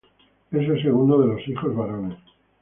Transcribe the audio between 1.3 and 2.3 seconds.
hijos varones.